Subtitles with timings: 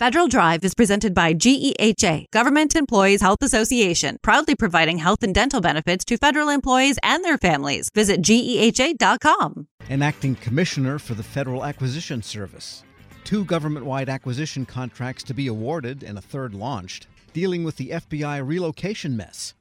[0.00, 5.60] Federal Drive is presented by GEHA, Government Employees Health Association, proudly providing health and dental
[5.60, 7.90] benefits to federal employees and their families.
[7.94, 9.68] Visit GEHA.com.
[9.88, 12.82] An acting commissioner for the Federal Acquisition Service.
[13.22, 17.90] Two government wide acquisition contracts to be awarded and a third launched, dealing with the
[17.90, 19.54] FBI relocation mess.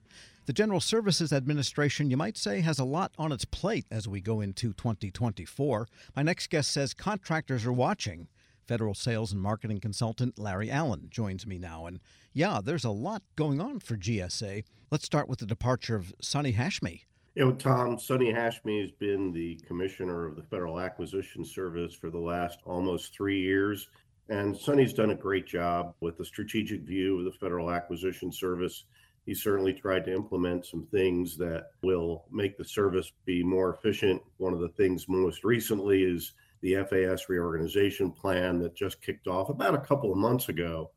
[0.48, 4.20] The General Services Administration, you might say, has a lot on its plate as we
[4.20, 5.88] go into 2024.
[6.16, 8.28] My next guest says contractors are watching.
[8.68, 11.86] Federal sales and marketing consultant Larry Allen joins me now.
[11.86, 12.00] And
[12.34, 14.64] yeah, there's a lot going on for GSA.
[14.92, 17.02] Let's start with the departure of Sonny Hashmi.
[17.36, 22.10] You know, Tom, Sonny Hashmi has been the commissioner of the Federal Acquisition Service for
[22.10, 23.90] the last almost three years.
[24.30, 28.86] And Sonny's done a great job with the strategic view of the Federal Acquisition Service.
[29.26, 34.22] He certainly tried to implement some things that will make the service be more efficient.
[34.38, 39.50] One of the things most recently is the FAS reorganization plan that just kicked off
[39.50, 40.90] about a couple of months ago.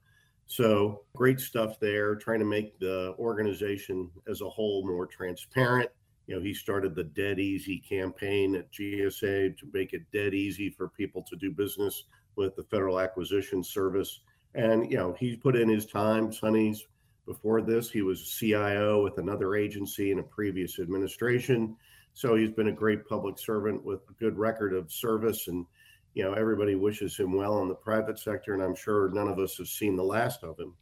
[0.47, 5.91] So, great stuff there, trying to make the organization as a whole more transparent.
[6.29, 10.71] You know, he started the Dead Easy campaign at GSA to make it dead easy
[10.71, 12.05] for people to do business
[12.37, 14.21] with the Federal Acquisition Service.
[14.55, 16.33] And, you know, he's put in his time.
[16.33, 16.87] Sonny's
[17.27, 21.77] before this, he was CIO with another agency in a previous administration.
[22.17, 25.67] So he's been a great public servant with a good record of service, and
[26.15, 29.39] you know everybody wishes him well in the private sector, and I'm sure none of
[29.39, 30.73] us have seen the last of him.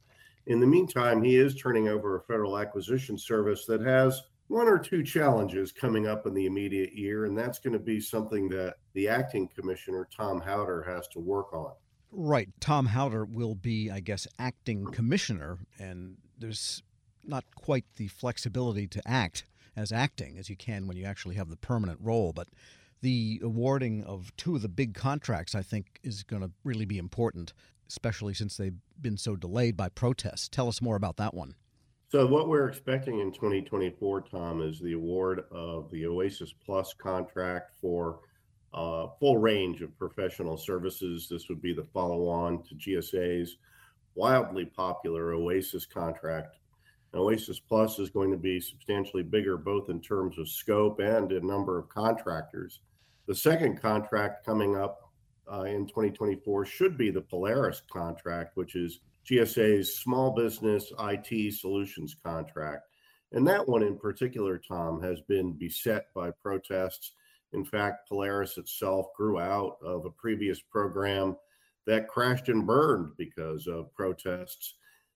[0.46, 4.78] In the meantime, he is turning over a federal acquisition service that has one or
[4.78, 8.76] two challenges coming up in the immediate year, and that's going to be something that
[8.92, 11.72] the acting commissioner, Tom Howder, has to work on.
[12.12, 12.48] Right.
[12.60, 16.84] Tom Howder will be, I guess, acting commissioner, and there's
[17.24, 19.46] not quite the flexibility to act
[19.77, 22.33] as acting as you can when you actually have the permanent role.
[22.33, 22.48] But
[23.00, 26.98] the awarding of two of the big contracts, I think, is going to really be
[26.98, 27.53] important,
[27.89, 30.48] especially since they've been so delayed by protests.
[30.48, 31.55] Tell us more about that one.
[32.11, 37.72] So, what we're expecting in 2024, Tom, is the award of the Oasis Plus contract
[37.81, 38.21] for
[38.72, 41.28] a uh, full range of professional services.
[41.28, 43.56] This would be the follow on to GSA's
[44.15, 46.56] wildly popular Oasis contract
[47.14, 51.47] Oasis Plus is going to be substantially bigger, both in terms of scope and in
[51.47, 52.80] number of contractors.
[53.26, 55.12] The second contract coming up
[55.50, 62.14] uh, in 2024 should be the Polaris contract, which is GSA's small business IT solutions
[62.22, 62.88] contract.
[63.32, 67.12] And that one in particular, Tom, has been beset by protests.
[67.53, 71.36] In fact, Polaris itself grew out of a previous program
[71.86, 74.74] that crashed and burned because of protests.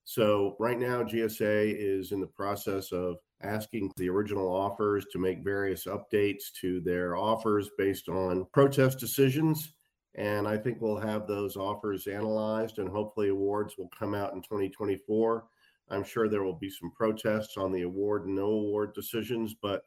[0.08, 5.44] So right now, GSA is in the process of asking the original offers to make
[5.44, 9.74] various updates to their offers based on protest decisions.
[10.14, 14.40] And I think we'll have those offers analyzed and hopefully awards will come out in
[14.40, 15.44] 2024.
[15.90, 19.82] I'm sure there will be some protests on the award and no award decisions, but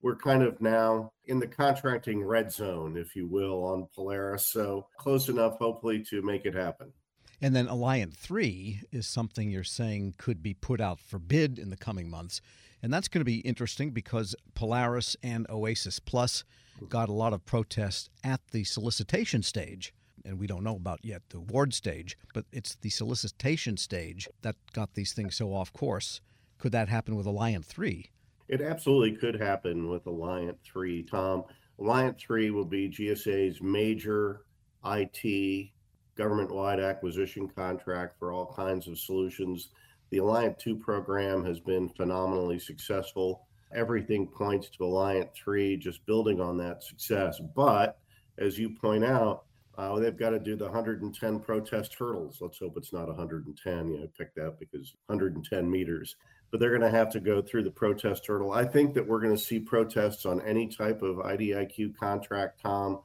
[0.00, 4.46] we're kind of now in the contracting red zone, if you will, on Polaris.
[4.46, 6.94] So close enough, hopefully, to make it happen.
[7.40, 11.70] And then Alliant 3 is something you're saying could be put out for bid in
[11.70, 12.40] the coming months.
[12.82, 16.44] And that's going to be interesting because Polaris and Oasis Plus
[16.88, 19.92] got a lot of protests at the solicitation stage.
[20.24, 24.56] And we don't know about yet the award stage, but it's the solicitation stage that
[24.72, 26.20] got these things so off course.
[26.58, 28.10] Could that happen with Alliant 3?
[28.48, 31.44] It absolutely could happen with Alliant 3, Tom.
[31.78, 34.42] Alliant 3 will be GSA's major
[34.84, 35.70] IT
[36.16, 39.68] government wide acquisition contract for all kinds of solutions.
[40.10, 43.46] The Alliant 2 program has been phenomenally successful.
[43.74, 47.40] Everything points to Alliant 3, just building on that success.
[47.54, 47.98] But
[48.38, 49.44] as you point out,
[49.76, 52.38] uh, they've got to do the 110 protest hurdles.
[52.40, 53.88] Let's hope it's not 110.
[53.88, 56.16] You know, I picked that because 110 meters.
[56.50, 58.52] But they're going to have to go through the protest hurdle.
[58.52, 63.00] I think that we're going to see protests on any type of IDIQ contract, Tom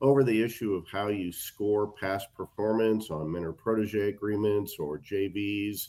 [0.00, 5.88] over the issue of how you score past performance on mentor protege agreements or JVs,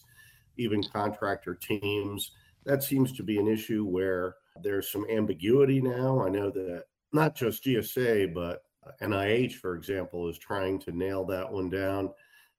[0.58, 2.32] even contractor teams.
[2.66, 6.22] That seems to be an issue where there's some ambiguity now.
[6.26, 8.64] I know that not just GSA, but
[9.02, 12.12] NIH, for example, is trying to nail that one down.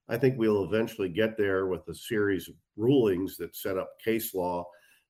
[0.09, 4.35] I think we'll eventually get there with a series of rulings that set up case
[4.35, 4.67] law.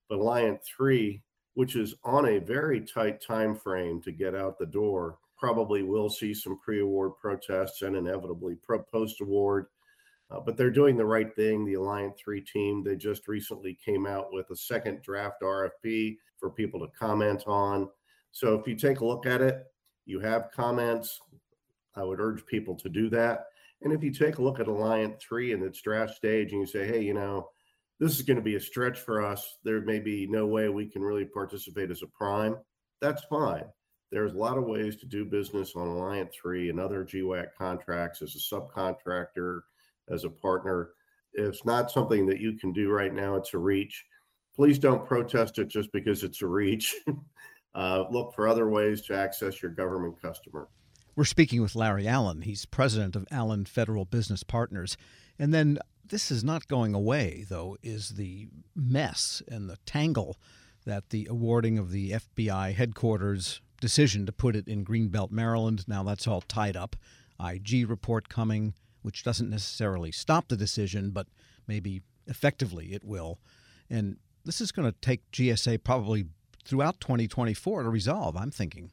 [0.09, 1.23] But Alliant 3,
[1.55, 6.11] which is on a very tight time frame to get out the door, probably will
[6.11, 9.67] see some pre-award protests and inevitably pro post-award.
[10.31, 11.65] Uh, but they're doing the right thing.
[11.65, 16.51] The Alliant 3 team, they just recently came out with a second draft RFP for
[16.51, 17.89] people to comment on.
[18.33, 19.65] So if you take a look at it,
[20.05, 21.19] you have comments.
[21.95, 23.47] I would urge people to do that.
[23.83, 26.67] And if you take a look at Alliant 3 in its draft stage and you
[26.67, 27.49] say, hey, you know,
[28.01, 30.87] this is going to be a stretch for us, there may be no way we
[30.87, 32.57] can really participate as a prime,
[33.01, 33.65] that's fine.
[34.11, 38.23] There's a lot of ways to do business on Alliant 3 and other GWAC contracts
[38.23, 39.61] as a subcontractor,
[40.09, 40.91] as a partner.
[41.35, 43.37] It's not something that you can do right now.
[43.37, 44.05] It's a reach.
[44.57, 46.95] Please don't protest it just because it's a reach.
[47.75, 50.69] uh, look for other ways to access your government customer.
[51.15, 52.43] We're speaking with Larry Allen.
[52.43, 54.97] He's president of Allen Federal Business Partners.
[55.39, 60.39] And then this is not going away, though, is the mess and the tangle
[60.87, 65.85] that the awarding of the FBI headquarters decision to put it in Greenbelt, Maryland.
[65.87, 66.97] Now that's all tied up.
[67.43, 71.29] IG report coming, which doesn't necessarily stop the decision, but
[71.67, 73.39] maybe effectively it will.
[73.89, 76.27] And this is going to take GSA probably
[76.65, 78.91] throughout 2024 to resolve, I'm thinking.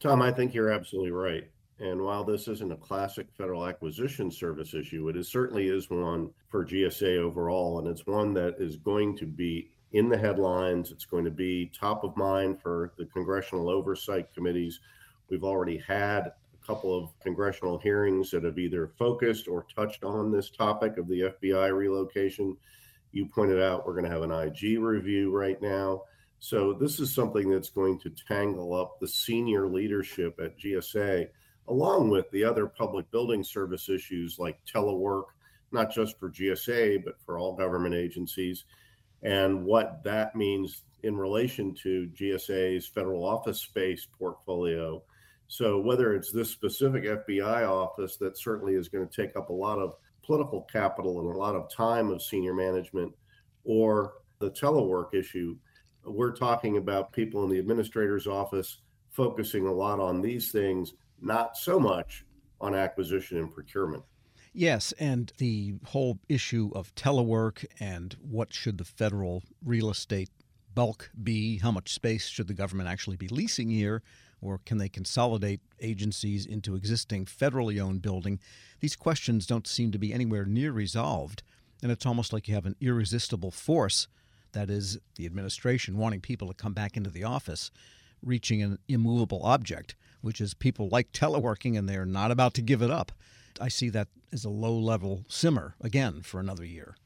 [0.00, 1.44] Tom, I think you're absolutely right.
[1.78, 6.30] And while this isn't a classic Federal Acquisition Service issue, it is, certainly is one
[6.48, 7.78] for GSA overall.
[7.78, 10.90] And it's one that is going to be in the headlines.
[10.90, 14.80] It's going to be top of mind for the congressional oversight committees.
[15.28, 20.30] We've already had a couple of congressional hearings that have either focused or touched on
[20.30, 22.56] this topic of the FBI relocation.
[23.12, 26.02] You pointed out we're going to have an IG review right now.
[26.38, 31.28] So, this is something that's going to tangle up the senior leadership at GSA,
[31.68, 35.26] along with the other public building service issues like telework,
[35.70, 38.64] not just for GSA, but for all government agencies
[39.22, 45.02] and what that means in relation to GSA's federal office space portfolio.
[45.48, 49.52] So, whether it's this specific FBI office that certainly is going to take up a
[49.52, 53.12] lot of political capital and a lot of time of senior management,
[53.64, 55.56] or the telework issue,
[56.04, 58.78] we're talking about people in the administrator's office
[59.10, 62.24] focusing a lot on these things, not so much
[62.60, 64.02] on acquisition and procurement.
[64.54, 70.28] Yes, and the whole issue of telework and what should the federal real estate
[70.74, 71.58] bulk be?
[71.58, 74.02] How much space should the government actually be leasing here?
[74.42, 78.40] Or can they consolidate agencies into existing federally owned building?
[78.80, 81.42] These questions don't seem to be anywhere near resolved.
[81.82, 84.06] And it's almost like you have an irresistible force
[84.52, 87.70] that is the administration wanting people to come back into the office,
[88.22, 92.82] reaching an immovable object, which is people like teleworking and they're not about to give
[92.82, 93.12] it up.
[93.60, 96.96] I see that as a low level simmer again for another year.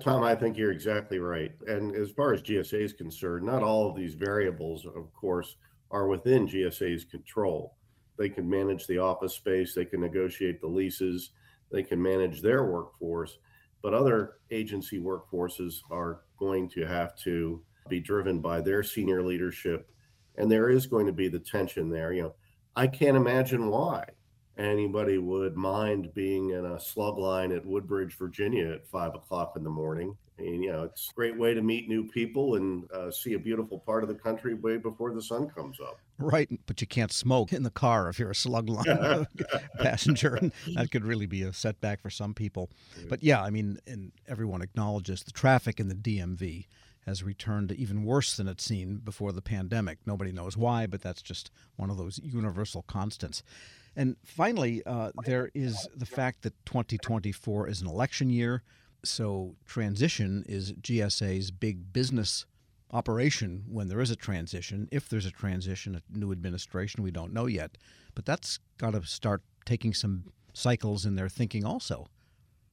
[0.00, 1.52] Tom, I think you're exactly right.
[1.68, 5.56] And as far as GSA is concerned, not all of these variables, of course,
[5.90, 7.76] are within GSA's control.
[8.18, 11.30] They can manage the office space, they can negotiate the leases,
[11.70, 13.38] they can manage their workforce,
[13.82, 19.88] but other agency workforces are going to have to be driven by their senior leadership.
[20.36, 22.12] And there is going to be the tension there.
[22.12, 22.34] You know,
[22.74, 24.04] I can't imagine why
[24.56, 29.64] anybody would mind being in a slug line at Woodbridge, Virginia at five o'clock in
[29.64, 30.16] the morning.
[30.36, 33.38] And, you know, it's a great way to meet new people and uh, see a
[33.38, 36.00] beautiful part of the country way before the sun comes up.
[36.18, 36.48] Right.
[36.66, 39.26] But you can't smoke in the car if you're a slug line
[39.78, 40.34] passenger.
[40.34, 42.68] And that could really be a setback for some people.
[43.08, 46.66] But yeah, I mean, and everyone acknowledges the traffic in the DMV
[47.06, 49.98] has returned to even worse than it's seen before the pandemic.
[50.06, 53.42] Nobody knows why, but that's just one of those universal constants.
[53.96, 58.62] And finally, uh, there is the fact that 2024 is an election year.
[59.04, 62.46] So, transition is GSA's big business
[62.90, 64.88] operation when there is a transition.
[64.90, 67.76] If there's a transition, a new administration, we don't know yet.
[68.14, 70.24] But that's got to start taking some
[70.54, 72.08] cycles in their thinking also.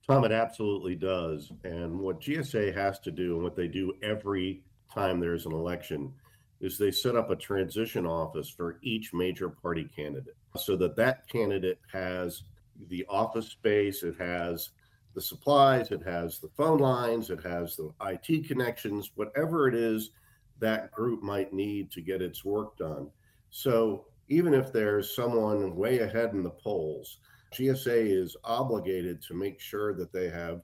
[0.07, 1.51] Tom, it absolutely does.
[1.63, 4.61] And what GSA has to do, and what they do every
[4.93, 6.13] time there's an election,
[6.61, 11.27] is they set up a transition office for each major party candidate so that that
[11.27, 12.43] candidate has
[12.87, 14.69] the office space, it has
[15.15, 20.11] the supplies, it has the phone lines, it has the IT connections, whatever it is
[20.59, 23.09] that group might need to get its work done.
[23.49, 27.17] So even if there's someone way ahead in the polls,
[27.53, 30.61] GSA is obligated to make sure that they have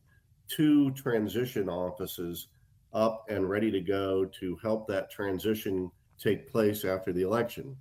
[0.47, 2.47] two transition offices
[2.93, 7.75] up and ready to go to help that transition take place after the election.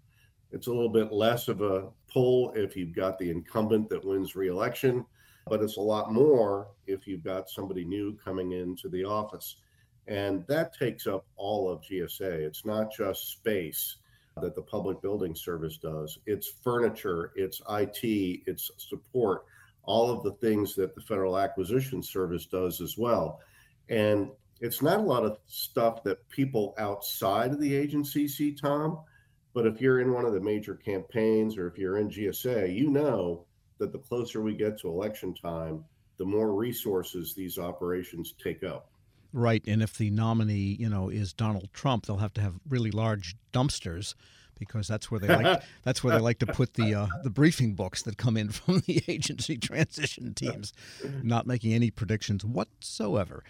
[0.52, 4.36] It's a little bit less of a pull if you've got the incumbent that wins
[4.36, 5.04] reelection,
[5.46, 9.56] but it's a lot more if you've got somebody new coming into the office.
[10.06, 12.20] And that takes up all of GSA.
[12.20, 13.96] It's not just space
[14.40, 19.46] that the public building service does, it's furniture, it's IT, it's support,
[19.84, 23.40] all of the things that the Federal Acquisition Service does as well.
[23.88, 29.00] And it's not a lot of stuff that people outside of the agency see, Tom.
[29.52, 32.90] But if you're in one of the major campaigns or if you're in GSA, you
[32.90, 33.46] know
[33.78, 35.84] that the closer we get to election time,
[36.18, 38.90] the more resources these operations take up.
[39.32, 42.90] Right, and if the nominee, you know, is Donald Trump, they'll have to have really
[42.90, 44.14] large dumpsters
[44.58, 47.74] because that's where they like that's where they like to put the uh, the briefing
[47.74, 50.72] books that come in from the agency transition teams.
[51.22, 53.44] Not making any predictions whatsoever.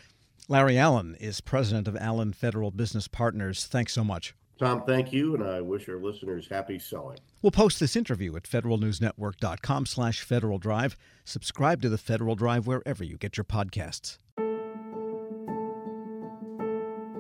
[0.49, 3.67] Larry Allen is president of Allen Federal Business Partners.
[3.67, 4.35] Thanks so much.
[4.59, 7.19] Tom, thank you, and I wish our listeners happy selling.
[7.43, 10.97] We'll post this interview at federalnewsnetwork.com slash Federal Drive.
[11.25, 14.19] Subscribe to the Federal Drive wherever you get your podcasts.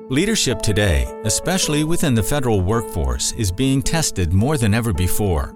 [0.08, 5.55] Leadership today, especially within the federal workforce, is being tested more than ever before.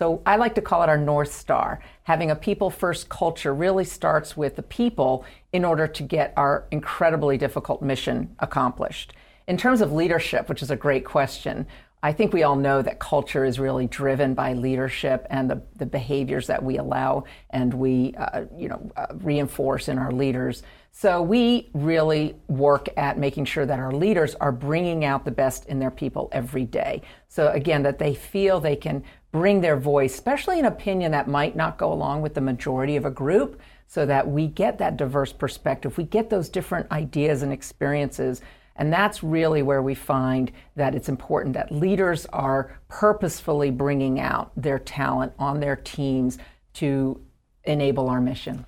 [0.00, 1.78] So, I like to call it our North Star.
[2.04, 6.66] Having a people first culture really starts with the people in order to get our
[6.70, 9.12] incredibly difficult mission accomplished.
[9.46, 11.66] In terms of leadership, which is a great question,
[12.02, 15.84] I think we all know that culture is really driven by leadership and the, the
[15.84, 20.62] behaviors that we allow and we, uh, you know, uh, reinforce in our leaders.
[20.92, 25.66] So we really work at making sure that our leaders are bringing out the best
[25.66, 27.02] in their people every day.
[27.28, 31.56] So again, that they feel they can bring their voice, especially an opinion that might
[31.56, 35.32] not go along with the majority of a group, so that we get that diverse
[35.32, 35.96] perspective.
[35.96, 38.42] We get those different ideas and experiences
[38.80, 44.52] and that's really where we find that it's important that leaders are purposefully bringing out
[44.56, 46.38] their talent on their teams
[46.74, 47.20] to
[47.64, 48.64] enable our mission.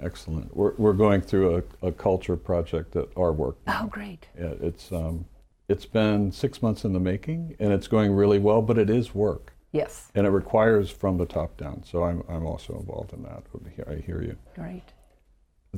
[0.00, 0.56] Excellent.
[0.56, 3.56] We're, we're going through a, a culture project at our work.
[3.66, 3.82] Now.
[3.84, 4.26] Oh, great.
[4.38, 5.26] Yeah, it's, um,
[5.68, 9.14] it's been six months in the making and it's going really well, but it is
[9.14, 9.52] work.
[9.72, 10.10] Yes.
[10.14, 11.82] And it requires from the top down.
[11.84, 13.42] So I'm, I'm also involved in that.
[13.88, 14.36] I hear you.
[14.54, 14.84] Great.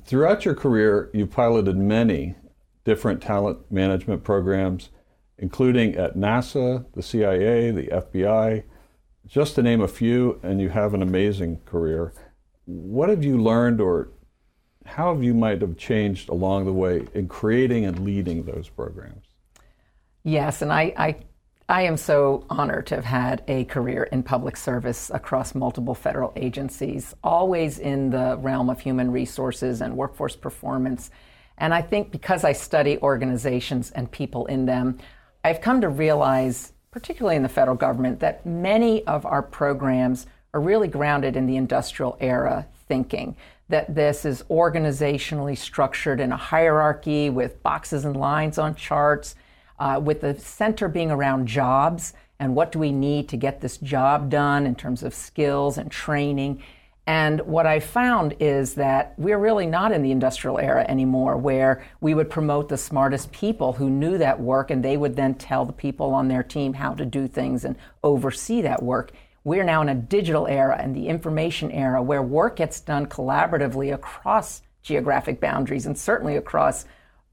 [0.05, 2.37] Throughout your career, you've piloted many
[2.85, 4.91] different talent management programs,
[5.37, 8.63] including at NASA, the CIA, the FBI,
[9.27, 12.13] just to name a few, and you have an amazing career.
[12.69, 14.11] What have you learned or
[14.85, 19.25] how have you might have changed along the way in creating and leading those programs?
[20.23, 21.17] Yes, and I, I,
[21.69, 26.33] I am so honored to have had a career in public service across multiple federal
[26.37, 31.11] agencies, always in the realm of human resources and workforce performance
[31.59, 34.99] and I think because I study organizations and people in them,
[35.45, 40.61] I've come to realize, particularly in the federal government, that many of our programs are
[40.61, 43.37] really grounded in the industrial era thinking.
[43.69, 49.35] That this is organizationally structured in a hierarchy with boxes and lines on charts,
[49.79, 53.79] uh, with the center being around jobs and what do we need to get this
[53.79, 56.63] job done in terms of skills and training.
[57.07, 61.83] And what I found is that we're really not in the industrial era anymore, where
[62.03, 65.65] we would promote the smartest people who knew that work and they would then tell
[65.65, 69.13] the people on their team how to do things and oversee that work.
[69.49, 73.95] We're now in a digital era and the information era where work gets done collaboratively
[73.95, 76.85] across geographic boundaries and certainly across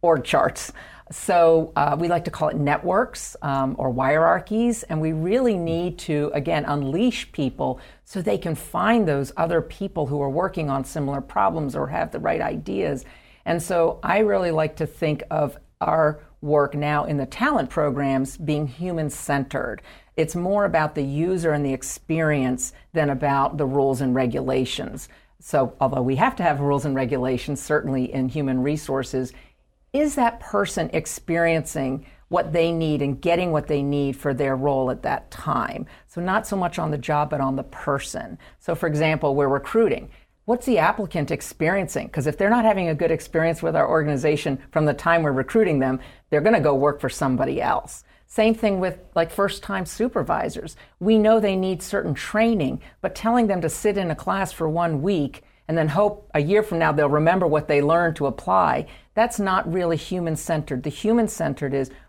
[0.02, 0.72] org charts.
[1.12, 6.00] So uh, we like to call it networks um, or hierarchies, and we really need
[6.00, 10.86] to, again, unleash people so they can find those other people who are working on
[10.86, 13.04] similar problems or have the right ideas.
[13.44, 18.38] And so I really like to think of our work now in the talent programs
[18.38, 19.82] being human centered.
[20.18, 25.10] It's more about the user and the experience than about the rules and regulations.
[25.40, 29.34] So, although we have to have rules and regulations, certainly in human resources,
[29.94, 34.90] is that person experiencing what they need and getting what they need for their role
[34.90, 35.86] at that time.
[36.08, 38.38] So, not so much on the job, but on the person.
[38.60, 40.10] So, for example, we're recruiting.
[40.46, 42.06] What's the applicant experiencing?
[42.06, 45.32] Because if they're not having a good experience with our organization from the time we're
[45.32, 46.00] recruiting them,
[46.30, 48.04] they're going to go work for somebody else.
[48.28, 50.76] Same thing with like first time supervisors.
[51.00, 54.70] We know they need certain training, but telling them to sit in a class for
[54.70, 58.28] one week and then hope a year from now they'll remember what they learned to
[58.28, 58.86] apply,
[59.16, 60.84] that's not really human centered.
[60.84, 61.90] The human centered is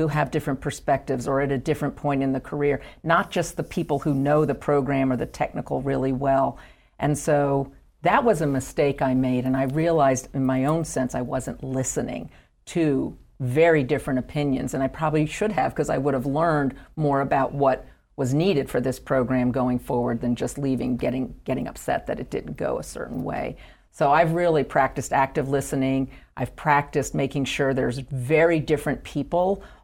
[0.00, 3.62] who have different perspectives or at a different point in the career, not just the
[3.62, 6.58] people who know the program or the technical really well.
[6.98, 11.14] And so that was a mistake I made, and I realized in my own sense
[11.14, 12.30] I wasn't listening
[12.66, 17.20] to very different opinions, and I probably should have because I would have learned more
[17.20, 17.86] about what
[18.16, 22.30] was needed for this program going forward than just leaving getting getting upset that it
[22.30, 23.56] didn't go a certain way.
[23.92, 26.10] So I've really practiced active listening.
[26.36, 29.62] I've practiced making sure there's very different people